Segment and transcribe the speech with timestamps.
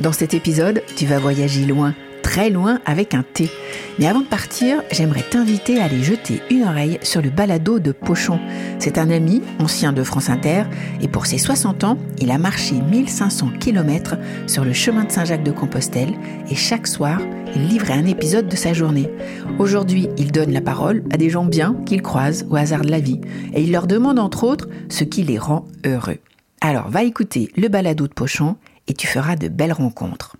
[0.00, 3.50] Dans cet épisode, tu vas voyager loin, très loin avec un thé.
[3.98, 7.92] Mais avant de partir, j'aimerais t'inviter à aller jeter une oreille sur le balado de
[7.92, 8.40] Pochon.
[8.78, 10.62] C'est un ami, ancien de France Inter,
[11.02, 15.44] et pour ses 60 ans, il a marché 1500 km sur le chemin de Saint-Jacques
[15.44, 16.14] de Compostelle
[16.50, 17.20] et chaque soir,
[17.54, 19.10] il livrait un épisode de sa journée.
[19.58, 23.00] Aujourd'hui, il donne la parole à des gens bien qu'il croise au hasard de la
[23.00, 23.20] vie
[23.52, 26.18] et il leur demande entre autres ce qui les rend heureux.
[26.62, 28.56] Alors va écouter le balado de Pochon
[28.90, 30.36] et tu feras de belles rencontres.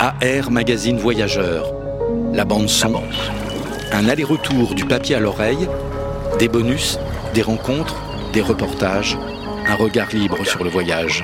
[0.00, 1.72] AR Magazine Voyageur,
[2.32, 3.00] la bande son,
[3.92, 5.68] un aller-retour du papier à l'oreille,
[6.40, 6.98] des bonus,
[7.32, 7.94] des rencontres,
[8.32, 9.16] des reportages,
[9.68, 11.22] un regard libre sur le voyage.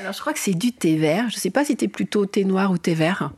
[0.00, 1.30] Alors je crois que c'est du thé vert.
[1.30, 3.30] Je ne sais pas si tu es plutôt thé noir ou thé vert.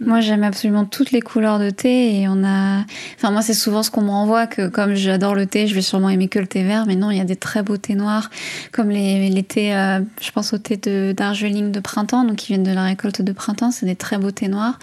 [0.00, 2.84] Moi, j'aime absolument toutes les couleurs de thé et on a.
[3.16, 5.82] Enfin, moi, c'est souvent ce qu'on me renvoie que comme j'adore le thé, je vais
[5.82, 6.84] sûrement aimer que le thé vert.
[6.86, 8.30] Mais non, il y a des très beaux thés noirs,
[8.70, 9.74] comme les, les thés.
[9.74, 13.22] euh, je pense au thé de d'Argeling de printemps, donc qui viennent de la récolte
[13.22, 13.72] de printemps.
[13.72, 14.78] C'est des très beaux thés noirs.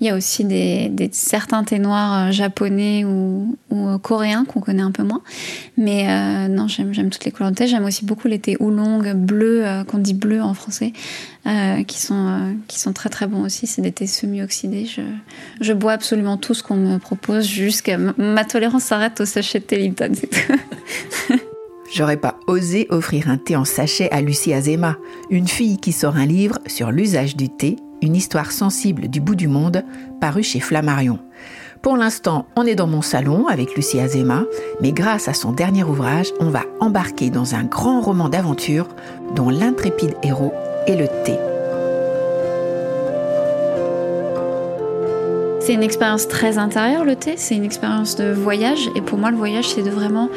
[0.00, 4.82] Il y a aussi des, certains thés noirs euh, japonais ou, euh, coréens qu'on connaît
[4.82, 5.22] un peu moins.
[5.76, 7.66] Mais non, j'aime toutes les couleurs de thé.
[7.68, 10.92] J'aime aussi beaucoup les thés oolong bleus, qu'on dit bleu en français,
[11.86, 13.66] qui sont qui sont très très bons aussi.
[13.66, 14.55] C'est des thés semi-oxydés.
[15.60, 19.64] Je, bois absolument tout ce qu'on me propose jusqu'à ma tolérance s'arrête au sachet de
[19.64, 19.92] thé.
[21.92, 24.96] J'aurais pas osé offrir un thé en sachet à Lucie Azema,
[25.30, 29.36] une fille qui sort un livre sur l'usage du thé, une histoire sensible du bout
[29.36, 29.84] du monde,
[30.20, 31.18] paru chez Flammarion.
[31.82, 34.44] Pour l'instant, on est dans mon salon avec Lucie Azema,
[34.80, 38.88] mais grâce à son dernier ouvrage, on va embarquer dans un grand roman d'aventure
[39.34, 40.52] dont l'intrépide héros
[40.86, 41.38] est le thé.
[45.66, 48.88] C'est une expérience très intérieure le thé, c'est une expérience de voyage.
[48.94, 50.28] Et pour moi le voyage c'est de vraiment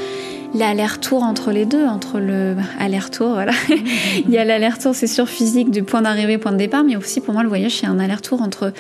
[0.56, 3.52] l'aller-retour entre les deux, entre le aller-retour, voilà.
[4.26, 7.22] Il y a l'aller-retour, c'est sûr, physique du point d'arrivée, point de départ, mais aussi
[7.22, 8.74] pour moi le voyage c'est un aller-retour entre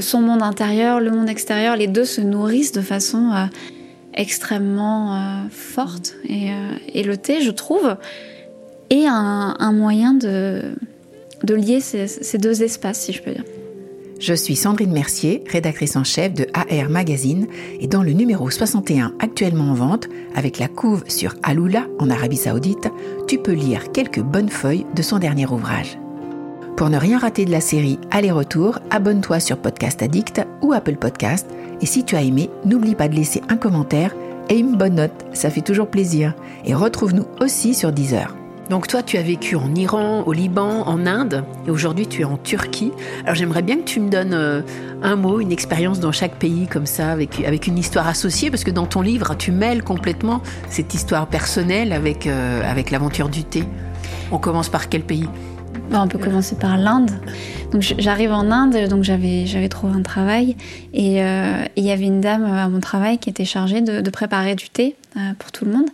[0.00, 3.44] son monde intérieur, le monde extérieur, les deux se nourrissent de façon euh,
[4.14, 5.18] extrêmement euh,
[5.50, 6.14] forte.
[6.26, 6.54] Et, euh,
[6.94, 7.96] et le thé, je trouve,
[8.88, 10.62] est un, moyen de,
[11.46, 13.44] lier ces deux espaces, si je peux dire.
[14.22, 17.48] Je suis Sandrine Mercier, rédactrice en chef de AR Magazine,
[17.80, 22.36] et dans le numéro 61 actuellement en vente, avec la couve sur Aloula en Arabie
[22.36, 22.88] Saoudite,
[23.26, 25.98] tu peux lire quelques bonnes feuilles de son dernier ouvrage.
[26.76, 31.48] Pour ne rien rater de la série Aller-retour, abonne-toi sur Podcast Addict ou Apple Podcast,
[31.80, 34.14] et si tu as aimé, n'oublie pas de laisser un commentaire
[34.48, 36.32] et une bonne note, ça fait toujours plaisir.
[36.64, 38.36] Et retrouve-nous aussi sur Deezer.
[38.70, 42.24] Donc toi, tu as vécu en Iran, au Liban, en Inde, et aujourd'hui tu es
[42.24, 42.92] en Turquie.
[43.22, 44.62] Alors j'aimerais bien que tu me donnes euh,
[45.02, 48.70] un mot, une expérience dans chaque pays comme ça, avec, une histoire associée, parce que
[48.70, 53.64] dans ton livre, tu mêles complètement cette histoire personnelle avec, euh, l'aventure du thé.
[54.30, 55.28] On commence par quel pays?
[56.00, 57.10] On peut commencer par l'Inde.
[57.72, 60.56] Donc j'arrive en Inde, donc j'avais j'avais trouvé un travail
[60.92, 64.10] et euh, il y avait une dame à mon travail qui était chargée de, de
[64.10, 65.88] préparer du thé euh, pour tout le monde.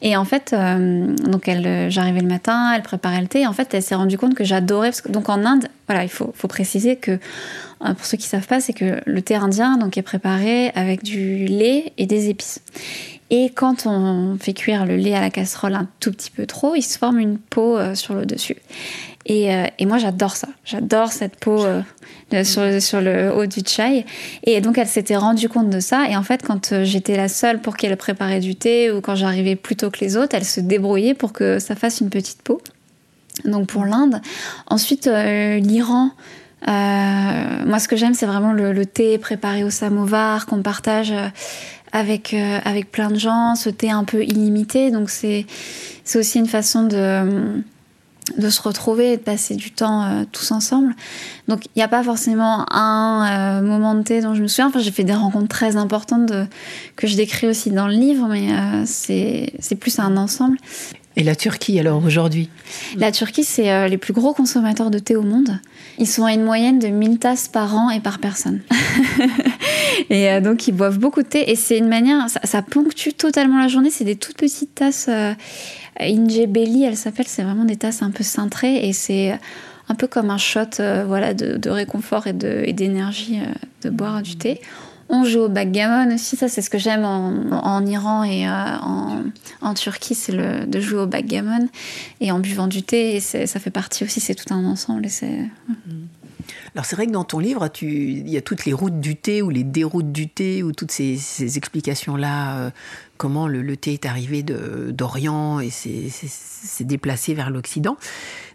[0.00, 3.42] Et en fait, euh, donc elle, euh, j'arrivais le matin, elle préparait le thé.
[3.42, 6.02] Et en fait, elle s'est rendue compte que j'adorais parce que donc en Inde, voilà,
[6.02, 7.18] il faut faut préciser que euh,
[7.96, 11.46] pour ceux qui savent pas, c'est que le thé indien donc est préparé avec du
[11.46, 12.60] lait et des épices.
[13.30, 16.74] Et quand on fait cuire le lait à la casserole un tout petit peu trop,
[16.74, 18.56] il se forme une peau euh, sur le dessus.
[19.24, 20.48] Et, euh, et moi, j'adore ça.
[20.64, 21.64] J'adore cette peau
[22.34, 24.06] euh, sur, le haut du chai.
[24.44, 26.08] Et donc, elle s'était rendue compte de ça.
[26.08, 29.14] Et en fait, quand euh, j'étais la seule pour qu'elle préparait du thé ou quand
[29.14, 32.42] j'arrivais plus tôt que les autres, elle se débrouillait pour que ça fasse une petite
[32.42, 32.60] peau.
[33.44, 34.20] Donc, pour l'Inde.
[34.66, 36.10] Ensuite, euh, l'Iran.
[36.68, 41.10] Euh, moi, ce que j'aime, c'est vraiment le, le thé préparé au samovar qu'on partage
[41.12, 41.28] euh,
[41.92, 43.54] avec euh, avec plein de gens.
[43.54, 45.46] Ce thé un peu illimité, donc c'est
[46.04, 47.62] c'est aussi une façon de
[48.38, 50.94] de se retrouver et de passer du temps euh, tous ensemble.
[51.48, 54.68] Donc il n'y a pas forcément un euh, moment de thé dont je me souviens.
[54.68, 56.46] Enfin, j'ai fait des rencontres très importantes de,
[56.96, 60.56] que je décris aussi dans le livre, mais euh, c'est c'est plus un ensemble.
[61.16, 62.48] Et la Turquie alors aujourd'hui
[62.96, 65.58] La Turquie, c'est euh, les plus gros consommateurs de thé au monde.
[65.98, 68.60] Ils sont à une moyenne de 1000 tasses par an et par personne.
[70.10, 71.50] Et euh, donc, ils boivent beaucoup de thé.
[71.50, 73.90] Et c'est une manière, ça, ponctue totalement la journée.
[73.90, 75.06] C'est des toutes petites tasses.
[75.08, 75.34] Euh,
[75.98, 77.26] Belly, elle s'appelle.
[77.28, 78.88] C'est vraiment des tasses un peu cintrées.
[78.88, 79.38] Et c'est
[79.88, 83.40] un peu comme un shot euh, voilà, de, réconfort et d'énergie
[83.82, 84.60] de, boire du thé.
[85.14, 89.24] On joue au backgammon aussi, ça c'est ce que j'aime en, Iran et en,
[89.60, 91.68] en, Turquie, c'est de jouer au backgammon
[92.20, 93.20] et en buvant du thé.
[93.20, 95.06] Ça fait partie aussi, c'est tout un ensemble.
[96.74, 99.42] Alors c'est vrai que dans ton livre, il y a toutes les routes du thé
[99.42, 102.70] ou les déroutes du thé ou toutes ces, explications-là, euh,
[103.22, 107.96] comment le, thé est arrivé d'Orient et s'est déplacé vers l'Occident.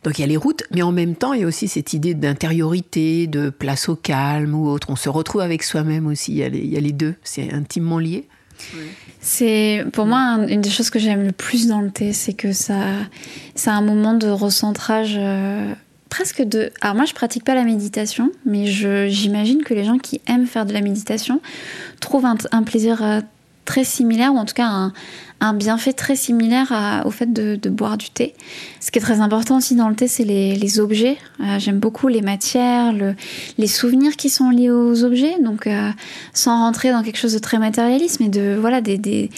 [0.04, 1.94] Donc il y a les routes, mais en même temps, il y a aussi cette
[1.94, 4.90] idée d'intériorité, de place au calme ou autre.
[4.90, 6.44] On se retrouve avec soi-même aussi, il y,
[6.76, 8.28] a les, deux, c'est intimement lié.
[9.22, 12.52] C'est pour moi une des choses que j'aime le plus dans le thé, c'est que
[12.52, 12.88] ça,
[13.56, 15.72] c'est un moment de recentrage euh,
[16.10, 16.72] presque de.
[16.82, 20.66] Alors moi, je pratique pas la méditation, mais j'imagine que les gens qui aiment faire
[20.66, 21.40] de la méditation
[22.02, 23.22] trouvent un, plaisir euh,
[23.68, 24.94] très similaire, ou en tout cas un,
[25.40, 28.34] un bienfait très similaire au fait de, boire du thé.
[28.80, 31.18] Ce qui est très important aussi dans le thé, c'est les, objets.
[31.40, 32.94] Euh, j'aime beaucoup les matières,
[33.58, 35.40] les souvenirs qui sont liés aux objets.
[35.42, 35.92] Donc, euh,
[36.34, 39.30] sans rentrer dans quelque chose de très matérialiste, mais de voilà des, des,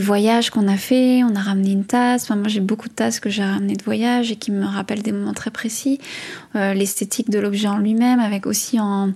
[0.00, 1.24] voyages qu'on a fait.
[1.24, 2.30] On a ramené une tasse.
[2.30, 5.12] moi, j'ai beaucoup de tasses que j'ai ramenées de voyage et qui me rappellent des
[5.12, 5.98] moments très précis.
[6.54, 9.10] Euh, l'esthétique de l'objet en lui-même, avec aussi en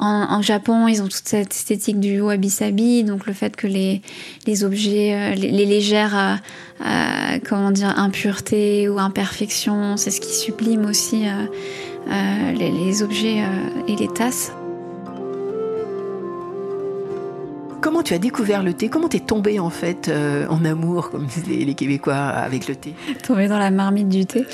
[0.00, 4.00] en, Japon, ils ont toute cette esthétique du wabi-sabi, donc le fait que les,
[4.46, 6.36] les objets, euh, les, légères, euh,
[6.86, 11.26] euh, comment dire, impuretés ou imperfections, c'est ce qui sublime aussi
[12.08, 13.44] les, objets
[13.88, 14.52] et les tasses.
[17.82, 18.88] Comment tu as découvert le thé?
[18.88, 20.10] Comment t'es tombée en fait
[20.48, 22.94] en amour, comme disent les, Québécois, avec le thé?
[23.26, 24.46] Tombée dans la marmite du thé.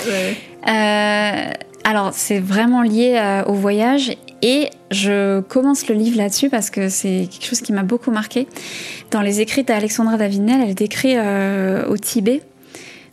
[0.63, 4.11] alors c'est vraiment lié au voyage
[4.41, 8.47] et je commence le livre là-dessus parce que c'est quelque chose qui m'a beaucoup marqué.
[9.11, 12.41] Dans les écrits d'Alexandra Davinel, elle décrit euh, au Tibet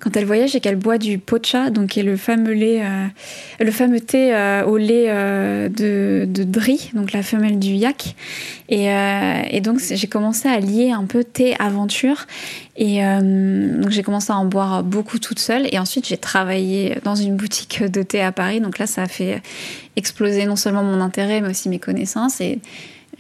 [0.01, 4.35] quand elle voyage et qu'elle boit du pocha, donc qui est le fameux euh, thé
[4.35, 8.15] euh, au lait euh, de, de Dri, donc la femelle du yak.
[8.69, 12.27] Et, et donc j'ai commencé à lier un peu thé aventure.
[12.77, 15.69] Et donc j'ai commencé à en boire beaucoup toute seule.
[15.71, 18.61] Et ensuite j'ai travaillé dans une boutique de thé à Paris.
[18.61, 19.43] Donc là ça a fait
[19.97, 22.41] exploser non seulement mon intérêt mais aussi mes connaissances.
[22.41, 22.59] Et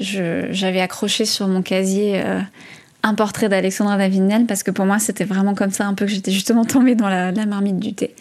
[0.01, 2.23] j'avais accroché sur mon casier
[3.05, 6.11] un portrait d'Alexandra Davinel parce que pour moi c'était vraiment comme ça un peu que
[6.11, 8.15] j'étais justement tombée dans la, marmite du thé.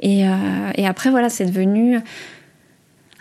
[0.00, 0.32] Et, euh,
[0.74, 2.00] et après voilà c'est devenu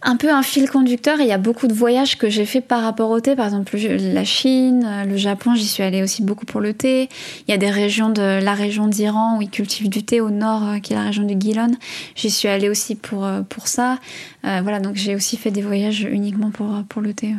[0.03, 1.19] un peu un fil conducteur.
[1.19, 3.77] Il y a beaucoup de voyages que j'ai fait par rapport au thé, par exemple
[3.77, 7.09] la Chine, le Japon, j'y suis allée aussi beaucoup pour le thé.
[7.47, 10.31] Il y a des régions de la région d'Iran où ils cultivent du thé au
[10.31, 11.71] nord, euh, qui est la région du Gilon.
[12.15, 13.99] J'y suis allée aussi pour, euh, pour ça.
[14.43, 17.35] voilà, donc j'ai aussi fait des voyages uniquement pour, pour le thé.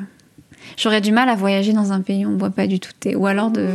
[0.76, 2.90] J'aurais du mal à voyager dans un pays où on ne boit pas du tout
[2.90, 3.16] de thé.
[3.16, 3.68] Ou alors de.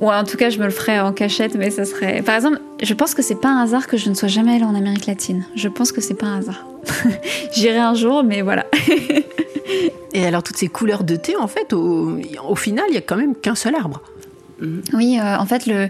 [0.00, 2.22] Ou en tout cas, je me le ferais en cachette, mais ça serait.
[2.22, 4.64] Par exemple, je pense que c'est pas un hasard que je ne sois jamais allée
[4.64, 5.46] en Amérique latine.
[5.54, 6.66] Je pense que c'est pas un hasard.
[7.54, 8.66] J'irai un jour, mais voilà.
[10.12, 12.20] Et alors, toutes ces couleurs de thé, en fait, au,
[12.56, 14.02] final, il n'y a quand même qu'un seul arbre.
[14.92, 15.88] Oui, euh, en fait, le,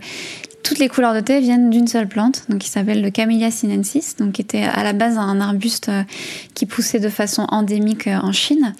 [0.64, 4.16] toutes les couleurs de thé viennent d'une seule plante, donc qui s'appelle le Camellia sinensis,
[4.16, 6.02] donc qui était à la base un arbuste euh,
[6.54, 8.74] qui poussait de façon endémique euh, en Chine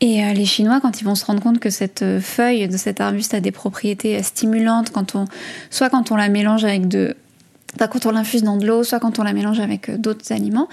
[0.00, 2.76] et euh, les Chinois, quand ils vont se rendre compte que cette euh, feuille de
[2.76, 5.24] cet arbuste a des propriétés euh, stimulantes, quand on,
[5.70, 7.16] soit quand on la mélange avec de
[7.78, 10.68] quand on l'infuse dans de l'eau, soit quand on la mélange avec d'autres aliments,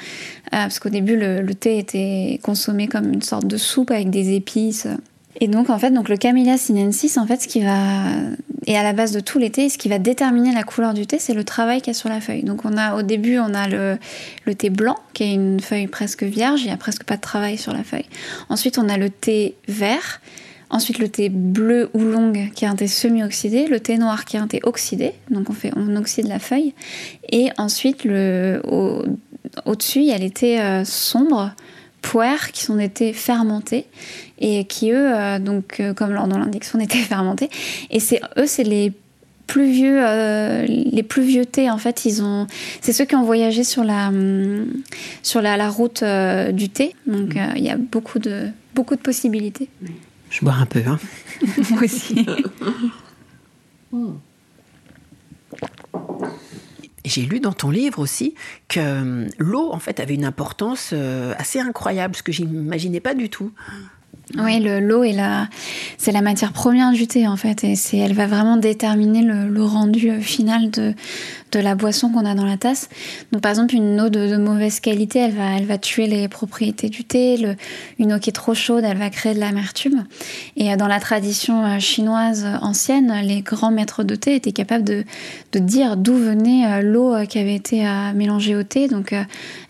[0.50, 4.88] parce qu'au début le, thé était consommé comme une sorte de soupe avec des épices.
[5.42, 8.06] Et donc en fait, donc le Camellia sinensis, en fait, ce qui va
[8.66, 11.06] et à la base de tous les thés, ce qui va déterminer la couleur du
[11.06, 12.44] thé, c'est le travail qu'il y a sur la feuille.
[12.44, 13.98] Donc on a au début, on a le,
[14.56, 17.58] thé blanc, qui est une feuille presque vierge, il n'y a presque pas de travail
[17.58, 18.06] sur la feuille.
[18.50, 20.22] Ensuite, on a le thé vert.
[20.72, 23.68] Ensuite, le thé bleu ou longue, qui est un thé semi-oxydé.
[23.68, 25.14] Le thé noir, qui est un thé oxydé.
[25.30, 26.74] Donc, on, fait, on oxyde la feuille.
[27.32, 28.62] Et ensuite, le,
[29.66, 31.52] au-dessus, il y a les thés euh, sombres,
[32.06, 33.86] poires, qui sont des thés fermentés
[34.38, 37.50] et qui eux, euh, donc euh, comme leur nom l'indique, sont des thés fermentés.
[37.90, 38.94] Et c'est eux, c'est les
[39.48, 42.46] plus vieux, euh, les plus vieux thés en fait, ils ont,
[42.82, 44.68] c'est ceux qui ont voyagé sur la hum,
[45.24, 46.04] sur la, la route
[46.54, 46.96] du thé.
[47.08, 49.68] Donc il y a beaucoup de beaucoup de possibilités.
[50.30, 51.00] Je bois un peu, hein.
[51.72, 52.24] Moi aussi.
[57.06, 58.36] J'ai lu dans ton livre aussi
[58.68, 60.94] que hum, l'eau, en fait, avait une importance
[61.38, 63.52] assez incroyable, ce que j'imaginais pas du tout.
[64.38, 65.48] Oui, l'eau est la,
[65.98, 69.64] c'est la matière première du thé en fait, et c'est, elle va vraiment déterminer le,
[69.64, 70.94] rendu final de,
[71.52, 72.90] de la boisson qu'on a dans la tasse.
[73.32, 76.90] Donc par exemple une eau de, mauvaise qualité, elle va, elle va tuer les propriétés
[76.90, 77.56] du thé.
[78.00, 80.06] Une eau qui est trop chaude, elle va créer de l'amertume.
[80.58, 84.84] Et euh, dans la tradition euh, chinoise ancienne, les grands maîtres de thé étaient capables
[84.84, 85.04] de,
[85.54, 88.88] de dire d'où venait euh, l'eau qui avait été mélangée au thé.
[88.88, 89.14] Donc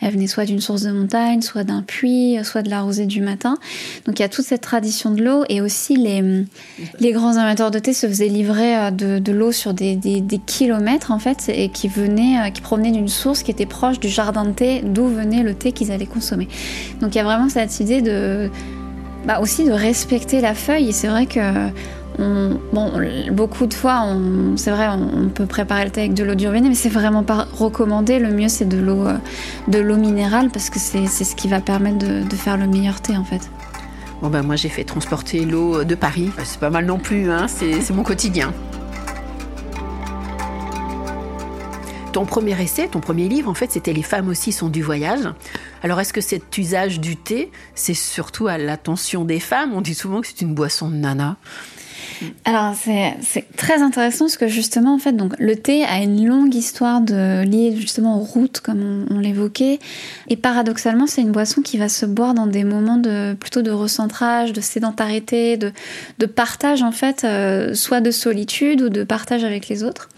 [0.01, 3.21] elle venait soit d'une source de montagne, soit d'un puits, soit de la rosée du
[3.21, 3.57] matin.
[4.05, 6.46] Donc il y a cette tradition de l'eau et aussi les,
[7.00, 11.12] les grands amateurs de thé se faisaient livrer de, de l'eau sur des, des, kilomètres
[11.12, 14.46] en fait et qui venait, euh, qui provenait d'une source qui était proche du jardin
[14.46, 16.48] de thé, d'où venait le thé qu'ils allaient consommer.
[17.02, 18.50] Donc il y a vraiment cette idée de,
[19.25, 20.90] bah aussi de respecter la feuille.
[20.90, 21.40] Et c'est vrai que
[22.18, 22.92] bon,
[23.32, 24.16] beaucoup de fois,
[24.56, 27.48] c'est vrai, on, peut préparer le thé avec de l'eau d'urbaine, mais c'est vraiment pas
[27.54, 28.20] recommandé.
[28.20, 29.18] Le mieux, c'est de l'eau, euh,
[29.68, 33.16] de l'eau minérale parce que c'est, ce qui va permettre de, faire le meilleur thé
[33.18, 33.50] en fait.
[34.29, 36.32] Ben moi j'ai fait transporter l'eau de Paris.
[36.44, 38.53] C'est pas mal non plus, hein, c'est mon quotidien.
[42.15, 45.27] ton premier essai, ton premier livre, en fait, c'était Les femmes aussi sont du voyage.
[45.84, 49.74] Alors, est-ce que cet usage du thé, c'est surtout à l'attention des femmes?
[49.74, 51.36] On dit souvent que c'est une boisson de nana.
[52.45, 56.53] Alors c'est très intéressant parce que justement en fait donc le thé a une longue
[56.53, 59.79] histoire de liée justement aux routes comme on, l'évoquait.
[60.29, 63.71] Et paradoxalement c'est une boisson qui va se boire dans des moments de plutôt de
[63.71, 65.71] recentrage, de sédentarité, de,
[66.19, 70.09] de partage en fait euh, soit de solitude ou de partage avec les autres.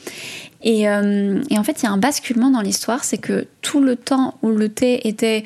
[0.66, 3.96] Euh, et, en fait, il y a un basculement dans l'histoire, c'est que tout le
[3.96, 5.44] temps où le thé était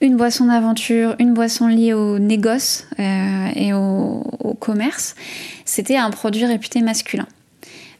[0.00, 4.24] une boisson d'aventure, une boisson liée au négoce euh, et au,
[4.58, 5.14] commerce,
[5.64, 7.26] c'était un produit réputé masculin.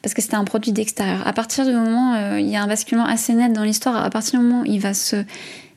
[0.03, 1.27] Parce que c'était un produit d'extérieur.
[1.27, 4.11] À partir du moment, euh, il y a un basculement assez net dans l'histoire, à
[4.11, 5.25] partir du moment où il va se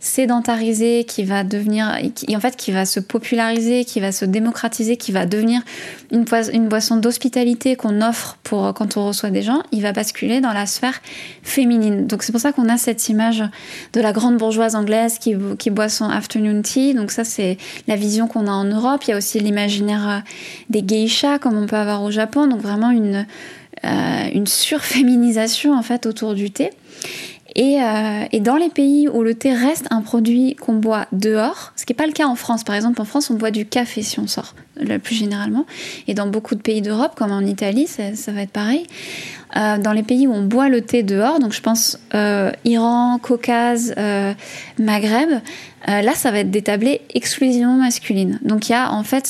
[0.03, 4.97] sédentarisé, qui va devenir, qui, en fait, qui va se populariser, qui va se démocratiser,
[4.97, 5.61] qui va devenir
[6.11, 6.25] une,
[6.67, 10.65] boisson d'hospitalité qu'on offre pour quand on reçoit des gens, il va basculer dans la
[10.65, 11.01] sphère
[11.41, 12.05] féminine.
[12.05, 13.45] Donc c'est pour ça qu'on a cette image
[13.93, 16.93] de la grande bourgeoise anglaise qui, qui boit son afternoon tea.
[16.93, 17.57] Donc ça c'est
[17.87, 19.05] la vision qu'on a en Europe.
[19.07, 20.19] Il y a aussi l'imaginaire euh,
[20.69, 22.47] des geishas comme on peut avoir au Japon.
[22.47, 23.25] Donc vraiment une
[23.85, 26.69] euh, une surféminisation en fait autour du thé.
[27.57, 31.85] Euh, et, dans les pays où le thé reste un produit qu'on boit dehors, ce
[31.85, 34.01] qui n'est pas le cas en France, par exemple, en France on boit du café
[34.01, 35.65] si on sort, le plus généralement,
[36.07, 38.87] et dans beaucoup de pays d'Europe, comme en Italie, ça, va être pareil.
[39.55, 43.19] Euh, dans les pays où on boit le thé dehors, donc je pense euh, Iran,
[43.21, 43.93] Caucase,
[44.79, 45.29] Maghreb,
[45.85, 48.39] là ça va être des tablés exclusivement masculines.
[48.41, 49.29] Donc il y a en fait,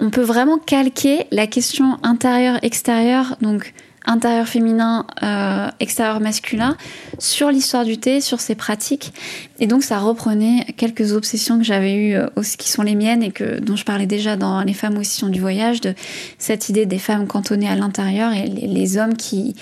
[0.00, 3.72] on peut vraiment calquer la question intérieur-extérieur, donc
[4.06, 6.76] intérieur féminin, euh, extérieur masculin,
[7.18, 9.12] sur l'histoire du thé, sur ses pratiques.
[9.60, 13.30] Et donc ça reprenait quelques obsessions que j'avais eues, euh, qui sont les miennes et
[13.30, 15.94] que, dont je parlais déjà dans Les femmes aussi sont du voyage, de
[16.38, 19.54] cette idée des femmes cantonnées à l'intérieur et les, les hommes qui,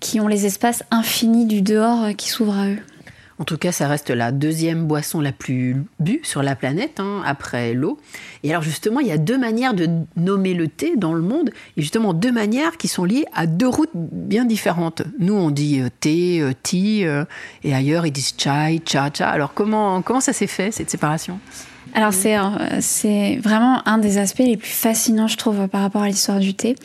[0.00, 2.78] qui ont les espaces infinis du dehors euh, qui s'ouvrent à eux.
[3.38, 7.22] En tout cas, ça reste la deuxième boisson la plus bue sur la planète, hein,
[7.26, 7.98] après l'eau.
[8.42, 11.50] Et alors justement, il y a deux manières de nommer le thé dans le monde,
[11.76, 15.02] et justement deux manières qui sont liées à deux routes bien différentes.
[15.18, 17.24] Nous, on dit euh, thé, euh, tea, euh,
[17.62, 19.28] et ailleurs, ils disent chai, cha, cha.
[19.28, 21.38] Alors comment, comment ça s'est fait, cette séparation?
[21.96, 22.36] Alors c'est
[22.80, 26.52] c'est vraiment un des aspects les plus fascinants je trouve par rapport à l'histoire du
[26.52, 26.76] thé.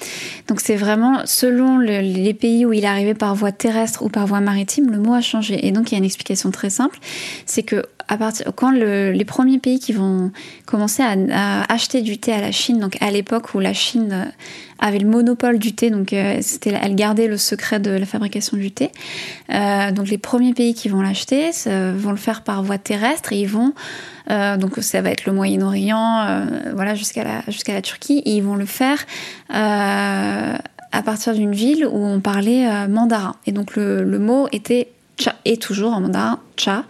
[0.47, 4.25] Donc c'est vraiment selon les pays où il est arrivé par voie terrestre ou par
[4.25, 5.67] voie maritime, le mot a changé.
[5.67, 6.97] Et donc il y a une explication très simple,
[7.45, 7.83] c'est que
[8.55, 10.31] quand les premiers pays qui vont
[10.65, 14.31] commencer à, acheter du thé à la Chine, donc à l'époque où la Chine
[14.79, 18.57] avait le monopole du thé, donc euh, c'était elle gardait le secret de la fabrication
[18.57, 18.91] du thé.
[19.51, 23.41] Euh, donc les premiers pays qui vont l'acheter vont le faire par voie terrestre et
[23.41, 23.73] ils vont
[24.29, 28.21] euh, donc ça va être le Moyen-Orient, euh, voilà jusqu'à la Turquie.
[28.25, 28.99] Ils vont le faire
[29.53, 30.55] euh,
[30.91, 33.35] à partir d'une ville où on parlait mandarin.
[33.45, 34.89] Et donc le, le mot était
[35.21, 36.85] cha et toujours en mandarin cha.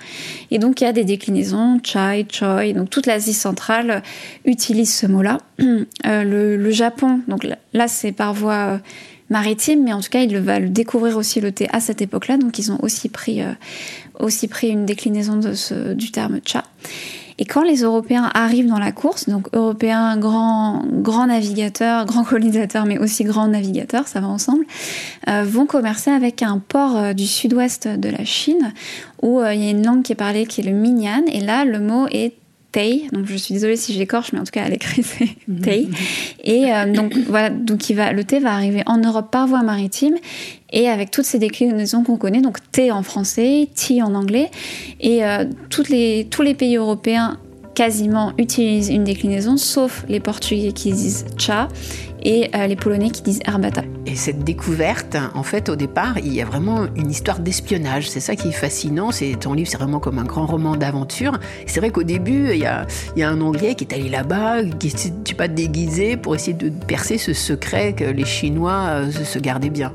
[0.49, 2.71] Et donc il y a des déclinaisons chai, choi.
[2.73, 4.01] Donc toute l'Asie centrale
[4.45, 5.39] utilise ce mot-là.
[5.59, 8.79] le, le, Japon, donc là c'est par voie
[9.29, 12.37] maritime, mais en tout cas il va découvrir aussi le thé à cette époque-là.
[12.37, 13.41] Donc ils ont aussi pris
[14.19, 15.39] aussi pris une déclinaison
[15.93, 16.63] du terme cha.
[17.41, 22.85] Et quand les Européens arrivent dans la course, donc Européens, grands grand navigateurs, grands colonisateurs,
[22.85, 24.63] mais aussi grands navigateurs, ça va ensemble,
[25.27, 28.73] euh, vont commercer avec un port euh, du sud-ouest de la Chine
[29.23, 31.23] où euh, il y a une langue qui est parlée qui est le minyan.
[31.33, 32.35] Et là, le mot est
[32.71, 35.61] Tei, donc je suis désolée si j'écorche, mais en tout cas à l'écrit c'est mhm.
[35.61, 35.89] Tei.
[36.43, 39.63] Et euh, donc voilà, donc il va, le thé va arriver en Europe par voie
[39.63, 40.15] maritime
[40.71, 44.49] et avec toutes ces déclinaisons qu'on connaît, donc thé en français, tea en anglais,
[44.99, 47.37] et euh, toutes les, tous les pays européens
[47.75, 51.67] quasiment utilisent une déclinaison, sauf les Portugais qui disent cha
[52.23, 53.83] et euh, les Polonais qui disent herbata.
[54.05, 58.09] Et cette découverte, en fait, au départ, il y a vraiment une histoire d'espionnage.
[58.09, 59.11] C'est ça qui est fascinant.
[59.11, 61.39] C'est ton livre, c'est vraiment comme un grand roman d'aventure.
[61.65, 62.85] C'est vrai qu'au début, il y, a,
[63.15, 66.53] il y, a, un Anglais qui est allé là-bas, qui est pas déguisé pour essayer
[66.53, 69.93] de percer ce secret que les Chinois euh, se gardaient bien.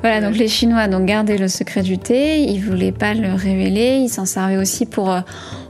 [0.00, 2.40] Voilà, donc les Chinois donc gardaient le secret du thé.
[2.40, 3.98] Ils voulaient pas le révéler.
[4.02, 5.20] Ils s'en servaient aussi pour euh,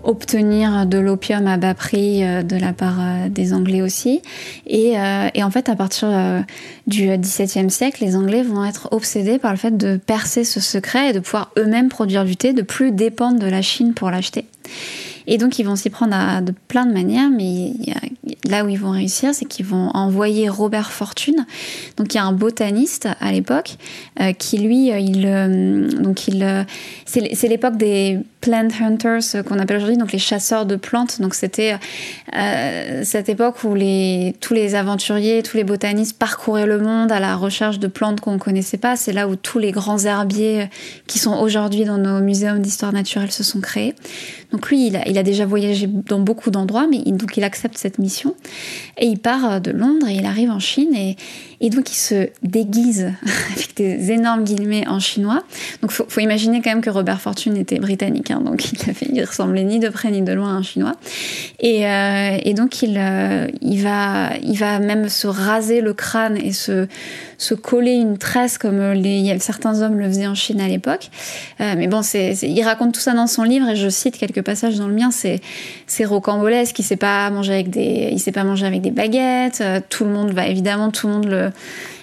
[0.07, 4.23] obtenir de l'opium à bas prix euh, de la part euh, des Anglais aussi.
[4.67, 6.09] Et, euh, et en fait, à partir
[6.87, 11.11] du XVIIe siècle, les Anglais vont être obsédés par le fait de percer ce secret
[11.11, 14.47] et de pouvoir eux-mêmes produire du thé, de plus dépendre de la Chine pour l'acheter.
[15.29, 17.73] Et donc, ils vont s'y prendre de plein de manières, mais
[18.49, 21.47] là où ils vont réussir, c'est qu'ils vont envoyer Robert Fortune.
[21.97, 23.77] Donc, il y a un botaniste à l'époque
[24.39, 26.65] qui, lui, il, donc il,
[27.07, 31.21] c'est l'époque des plant hunters qu'on appelle aujourd'hui, donc les chasseurs de plantes.
[31.21, 31.77] Donc, c'était
[33.03, 33.75] cette époque où
[34.41, 38.33] tous les aventuriers, tous les botanistes parcouraient le monde à la recherche de plantes qu'on
[38.33, 38.97] ne connaissait pas.
[38.97, 40.69] C'est là où tous les grands herbiers
[41.07, 43.95] qui sont aujourd'hui dans nos muséums d'histoire naturelle se sont créés.
[44.53, 47.99] Donc lui, il a, déjà voyagé dans beaucoup d'endroits, mais il, donc il accepte cette
[47.99, 48.35] mission
[48.97, 51.17] et il part euh, de Londres et il arrive en Chine et,
[51.61, 53.13] et donc il se déguise
[53.53, 55.43] avec des énormes guillemets en chinois.
[55.83, 59.09] Donc faut, faut imaginer quand même que Robert Fortune était britannique, hein, donc il, avait,
[59.13, 60.95] il ressemblait ni de près ni de loin à un chinois.
[61.61, 66.87] Et, euh, donc euh, il va même se raser le crâne et se,
[67.39, 71.11] se coller une tresse comme les, certains hommes le faisaient en Chine à l'époque.
[71.61, 74.43] Euh, mais bon, c'est, il raconte tout ça dans son livre et je cite quelques
[74.43, 75.11] passages dans le mien.
[75.11, 75.41] C'est,
[75.87, 76.79] c'est rocambolesque.
[76.79, 79.61] Il sait pas manger avec des, il sait pas manger avec des baguettes.
[79.61, 81.53] Euh, tout le monde va évidemment, tout le monde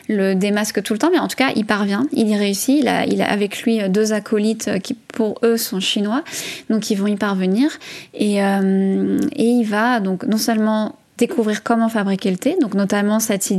[0.10, 2.80] le démasque tout le temps, mais en tout cas, il parvient, il y réussit.
[2.82, 6.24] Il a, il a avec lui deux acolytes qui, pour eux, sont chinois,
[6.70, 7.70] donc ils vont y parvenir.
[8.14, 13.20] Et, euh, et il va donc non seulement découvrir comment fabriquer le thé, donc notamment
[13.20, 13.50] cette,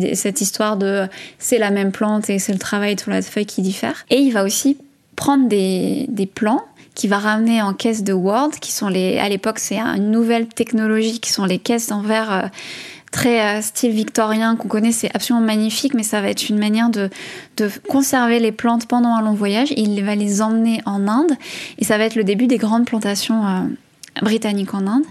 [0.40, 1.06] histoire de
[1.38, 4.04] c'est la même plante et c'est le travail sur la feuille qui diffère.
[4.10, 4.76] Et il va aussi
[5.16, 9.28] prendre des, des plants qu'il va ramener en caisse de Word, qui sont les, à
[9.28, 12.48] l'époque c'est une nouvelle technologie, qui sont les caisses en verre euh,
[13.10, 16.90] très euh, style victorien qu'on connaît, c'est absolument magnifique, mais ça va être une manière
[16.90, 17.10] de,
[17.56, 19.72] de conserver les plantes pendant un long voyage.
[19.76, 21.32] Il va les emmener en Inde
[21.78, 23.60] et ça va être le début des grandes plantations euh,
[24.22, 25.04] britanniques en Inde.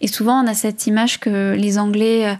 [0.00, 2.34] Et souvent, on a cette image que les Anglais euh,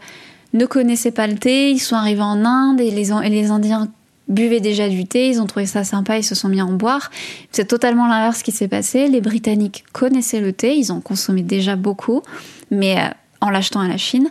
[0.53, 3.89] ne connaissaient pas le thé, ils sont arrivés en Inde et les, Indiens
[4.29, 6.73] buvaient déjà du thé, ils ont trouvé ça sympa, ils se sont mis à en
[6.73, 7.11] boire.
[7.53, 9.09] C'est totalement l'inverse qui s'est passé.
[9.09, 12.23] Les Britanniques connaissaient le thé, ils en consommaient déjà beaucoup,
[12.71, 13.09] mais euh,
[13.41, 14.29] en l'achetant à la Chine.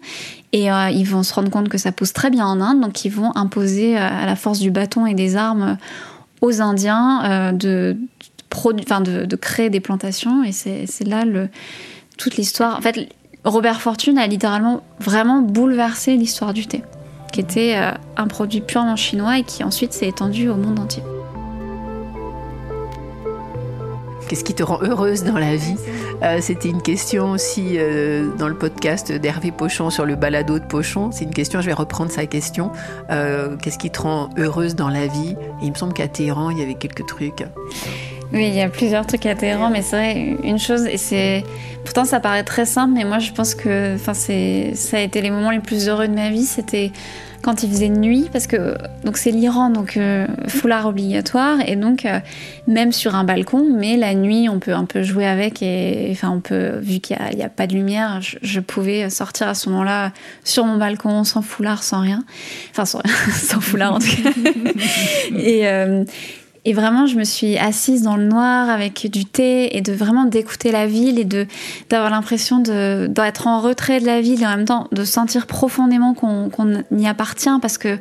[0.54, 3.06] Et euh, ils vont se rendre compte que ça pousse très bien en Inde, donc
[3.06, 5.78] ils vont imposer à la force du bâton et des armes
[6.42, 7.98] aux Indiens de
[8.50, 10.44] de, créer des plantations.
[10.44, 11.24] Et c'est là
[12.18, 12.78] toute l'histoire.
[12.78, 13.10] En fait,
[13.44, 16.84] Robert Fortune a littéralement vraiment bouleversé l'histoire du thé,
[17.32, 21.04] qui était euh, un produit purement chinois et qui ensuite s'est étendu au monde entier.
[24.28, 25.78] Qu'est-ce qui te rend heureuse dans la vie?
[26.22, 30.66] Euh, C'était une question aussi euh, dans le podcast d'Hervé Pochon sur le balado de
[30.66, 31.14] Pochon.
[31.14, 32.72] C'est une question, je vais reprendre sa question.
[33.08, 35.38] Qu'est-ce qui te rend heureuse dans la vie?
[35.62, 37.46] Il me semble qu'à Téhéran, il y avait quelques trucs.
[38.34, 41.44] Oui, il y a plusieurs trucs atterrants, mais c'est vrai, une chose, et c'est.
[41.86, 45.52] Pourtant, ça paraît très simple, mais moi, je pense que ça a été les moments
[45.52, 46.44] les plus heureux de ma vie.
[46.44, 46.92] C'était
[47.42, 52.06] quand il faisait nuit, parce que donc c'est l'Iran, donc euh, foulard obligatoire, et donc
[52.06, 52.20] euh,
[52.68, 56.30] même sur un balcon, mais la nuit, on peut un peu jouer avec, et enfin,
[56.30, 59.54] on peut, vu qu'il n'y a, a, pas de lumière, je, je, pouvais sortir à
[59.54, 60.12] ce moment-là
[60.44, 62.26] sur mon balcon, sans foulard, sans rien.
[62.72, 63.02] Enfin, sans,
[63.34, 64.32] sans foulard en tout cas.
[65.38, 65.68] et.
[65.68, 66.04] Euh,
[66.68, 70.26] et vraiment, je me suis assise dans le noir avec du thé et de vraiment
[70.26, 71.48] d'écouter la ville et de
[71.90, 76.14] d'avoir l'impression d'être en retrait de la ville et en même temps de sentir profondément
[76.14, 77.98] qu'on qu'on y appartient parce que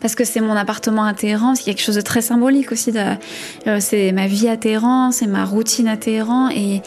[0.00, 1.56] parce que c'est mon appartement à Téhéran.
[1.56, 2.90] C'est quelque chose de très symbolique aussi.
[2.96, 6.80] Euh, c'est ma vie à Téhéran, c'est ma routine à Téhéran et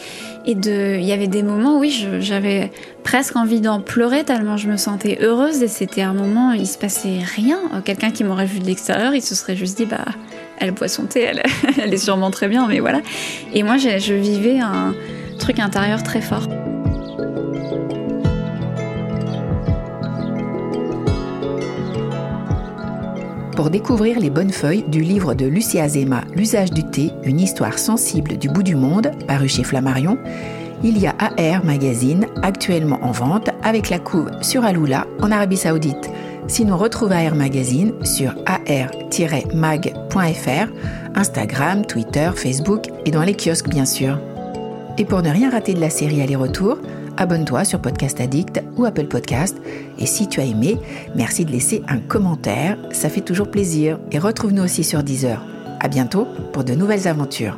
[0.46, 2.72] et il y avait des moments oui j'avais
[3.04, 6.78] presque envie d'en pleurer tellement je me sentais heureuse et c'était un moment il se
[6.78, 10.06] passait rien quelqu'un qui m'aurait vu de l'extérieur il se serait juste dit bah
[10.60, 11.26] elle boit son thé,
[11.82, 13.00] elle, est sûrement très bien, mais voilà.
[13.52, 14.94] Et moi, je, je vivais un
[15.38, 16.46] truc intérieur très fort.
[23.56, 27.78] Pour découvrir les bonnes feuilles du livre de Lucia Zema, L'usage du thé, une histoire
[27.78, 30.16] sensible du bout du monde, paru chez Flammarion,
[30.82, 35.58] il y a AR Magazine, actuellement en vente, avec la couve sur Aloula, en Arabie
[35.58, 36.10] Saoudite.
[36.48, 38.72] Sinon, retrouve AR Magazine sur ar-mag.fr,
[41.14, 44.18] Instagram, Twitter, Facebook et dans les kiosques bien sûr.
[44.98, 46.78] Et pour ne rien rater de la série Aller-Retour,
[47.16, 49.56] abonne-toi sur Podcast Addict ou Apple Podcast.
[49.98, 50.78] Et si tu as aimé,
[51.14, 53.98] merci de laisser un commentaire, ça fait toujours plaisir.
[54.10, 55.44] Et retrouve-nous aussi sur Deezer.
[55.80, 57.56] À bientôt pour de nouvelles aventures.